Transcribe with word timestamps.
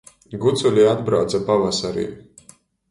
Guculi 0.45 0.87
atbrauce 0.93 1.43
pavasarī. 1.51 2.11